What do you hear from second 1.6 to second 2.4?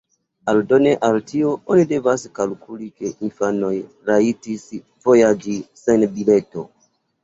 oni devas